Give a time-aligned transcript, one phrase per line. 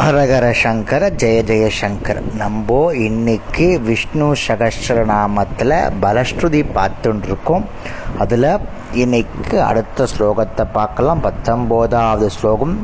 [0.00, 2.18] ஹரஹர சங்கர ஜெய ஜெய சங்கர்.
[2.32, 5.72] நம்ம இன்னைக்கு விஷ்ணு சகஸ்ரநாமத்தில்
[6.02, 7.64] பலஸ்ருதி பார்த்துட்டுருக்கோம்
[8.18, 8.48] அதில்
[8.92, 11.22] இன்னைக்கு அடுத்த ஸ்லோகத்தை பார்க்கலாம்.
[11.26, 12.74] பத்தொம்போதாவது ஸ்லோகம்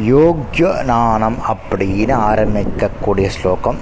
[0.00, 3.78] யோக்ய நாணம் அப்படின்னு ஆரம்பிக்கக்கூடிய ஸ்லோகம்.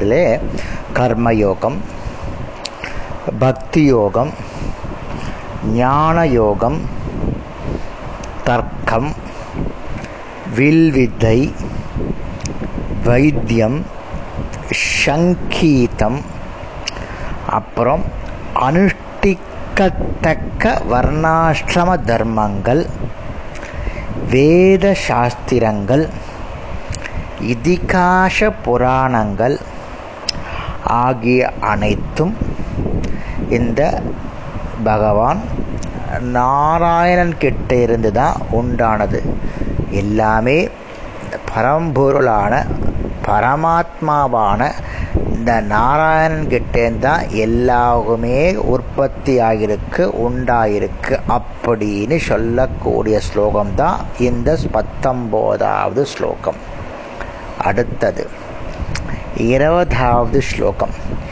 [0.00, 0.40] இதில்
[0.94, 1.78] கர்மயோகம்
[3.38, 4.32] பக்தி யோகம்
[5.74, 6.80] ஞான யோகம்
[8.44, 9.24] தர்க்கம்
[10.56, 11.38] வில்வித்தை
[13.04, 13.78] வைத்தியம்
[15.02, 16.18] சங்கீதம்
[17.58, 18.04] அப்புறம்
[18.66, 22.82] அனுஷ்டிக்கத்தக்க வர்ணாசிரம தர்மங்கள்
[24.30, 26.04] வேத சாஸ்திரங்கள்
[27.52, 29.56] இதிகாச புராணங்கள்
[31.00, 31.40] ஆகிய
[31.72, 32.34] அனைத்தும்
[33.48, 33.80] இந்த
[34.84, 35.40] பகவான்
[36.36, 39.20] நாராயணன் கிட்ட இருந்து தான் உண்டானது.
[39.90, 40.68] எல்லாமே
[41.56, 42.66] பரம்பொருளான
[43.26, 44.72] பரமாத்மாவான
[45.34, 56.54] இந்த நாராயணன் தான் எல்லாருமே உற்பத்தி ஆகிருக்கு உண்டாயிருக்கு அப்படின்னு சொல்லக்கூடிய ஸ்லோகம் தான் இந்த பத்தொம்போதாவது ஸ்லோகம்.
[57.64, 58.28] அடுத்தது
[59.36, 61.24] இருபதாவது ஸ்லோகம்.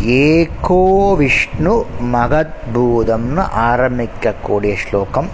[0.00, 5.28] ஏகோ விஷ்ணு மகத்பூதம்னு ஆரம்பிக்கக்கூடிய ஸ்லோகம்.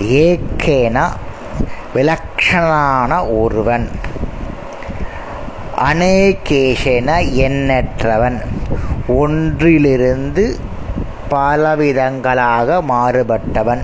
[0.00, 1.08] ஏக்கேனா
[1.94, 3.88] விலக்ஷணான ஒருவன்.
[5.78, 8.40] அநேகேஷன எண்ணற்றவன்.
[9.08, 10.58] ஒன்றிலிருந்து
[11.30, 13.82] பலவிதங்களாக மாறுபட்டவன்.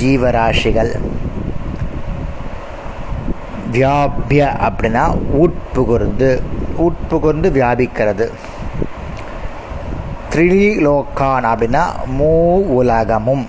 [0.00, 0.98] ஜீவராசிகள்.
[3.72, 6.42] வியாபிய அப்படின்னா உட்புகுர்ந்து
[6.78, 8.30] உட்புகுர்ந்து வியாபிக்கிறது.
[10.32, 11.82] த்ரிலோகான் அப்படின்னா
[12.18, 12.22] மூ
[12.66, 13.48] உலகமும்.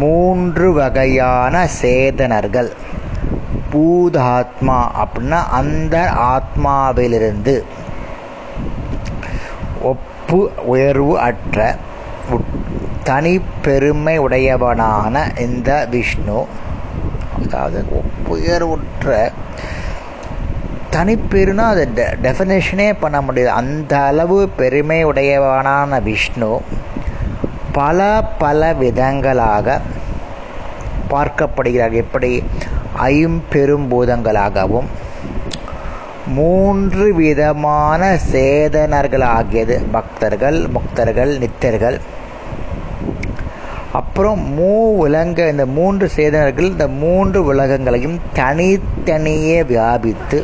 [0.00, 2.70] மூன்று வகையான சேதனர்கள்.
[3.72, 5.96] பூதாத்மா அப்படின்னா அந்த
[6.34, 7.54] ஆத்மாவிலிருந்து
[9.90, 10.40] ஒப்பு
[10.72, 11.74] உயர்வு அற்ற
[13.08, 15.14] தனி பெருமை உடையவனான
[15.46, 16.38] இந்த விஷ்ணு
[17.42, 19.14] அதாவது ஒப்புயர்வுற்ற
[20.94, 21.84] தனிப்பெருனா அது
[22.22, 23.52] டெஃபினேஷனே பண்ண முடியாது.
[23.60, 26.52] அந்த அளவு பெருமை உடையவனான விஷ்ணு
[27.78, 28.00] பல
[28.42, 29.68] பல விதங்களாக
[31.12, 31.94] பார்க்கப்படுகிறார்.
[32.02, 32.30] எப்படி?
[33.12, 34.88] ஐம்பெரும்பூதங்களாகவும்
[36.36, 41.98] மூன்று விதமான சேதனர்களாகியது பக்தர்கள் முக்தர்கள் நித்தர்கள்.
[43.98, 44.72] அப்புறம் மூ
[45.04, 50.40] உலக இந்த மூன்று சேதனர்கள் இந்த மூன்று உலகங்களையும் தனித்தனியே வியாபித்து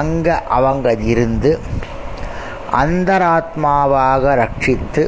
[0.00, 1.50] அங்க அவங்க இருந்து
[2.82, 5.02] அந்தராத்மாவாக ரட்சித்து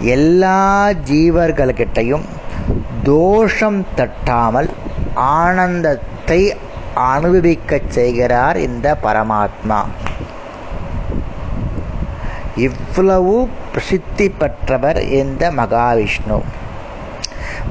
[0.00, 2.22] எல்லா ஜீவர்கள்கிட்டையும்
[3.02, 4.68] தோஷம் தட்டாமல்
[5.14, 6.56] ஆனந்தத்தை
[6.94, 9.84] அனுபவிக்கச் செய்கிறார் இந்த பரமாத்மா.
[12.56, 16.40] இவ்வளவு பிரசித்தி பெற்றவர் இந்த மகாவிஷ்ணு.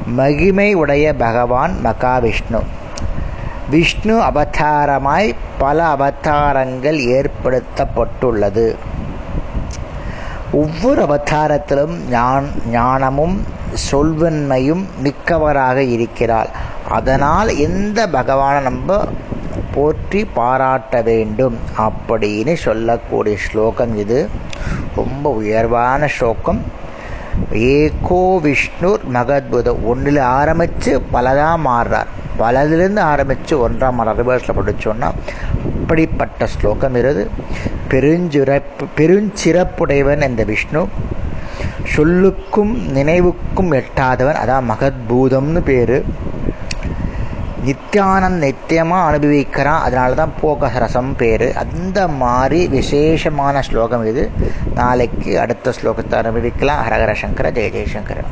[0.05, 2.61] மகிமை உடைய பகவான் மகாவிஷ்ணு.
[3.69, 8.75] விஷ்ணு அவதாரமாய் பல அவதாரங்கள் ஏற்படுத்தப்பட்டுள்ளது.
[10.61, 11.95] ஒவ்வொரு அவதாரத்திலும்
[12.75, 13.35] ஞானமும்
[13.91, 16.49] சொல்வன்மையும் மிக்கவராக இருக்கிறார்
[16.97, 18.99] அதனால் எந்த பகவானை நம்ம
[19.75, 24.19] போற்றி பாராட்ட வேண்டும் அப்படின்னு சொல்லக்கூடிய ஸ்லோகம் இது.
[24.99, 26.61] ரொம்ப உயர்வான ஸ்லோகம்.
[27.51, 32.05] ஏகோ விஷ்ணுர் மகத்புதம் ஒன்றில் ஆரம்பித்து பலதாக மாறுறார்.
[32.39, 35.11] பலதிலிருந்து ஆரம்பித்து ஒன்றாம் ரிவர்ஸில் படித்தோன்னா
[35.81, 37.29] அப்படிப்பட்ட ஸ்லோகம் இருது.
[37.89, 40.87] பெருஞ்சிறப்பு பெருஞ்சிறப்புடையவன் இந்த விஷ்ணு.
[41.95, 44.37] சொல்லுக்கும் நினைவுக்கும் எட்டாதவன்.
[44.45, 46.03] அதான் மகத்பூதம்னு பேர்.
[47.65, 51.53] நித்தியானந்த் நித்தியமாக அனுபவிக்கிறான் அதனால தான் போகரசம் பேர்.
[51.53, 54.31] அந்த மாதிரி விசேஷமான ஸ்லோகம் இது.
[54.75, 56.85] நாளைக்கு அடுத்த ஸ்லோகத்தை அனுபவிக்கலாம்.
[56.85, 58.23] ஹரஹர சங்கர ஜெய ஜெயசங்கர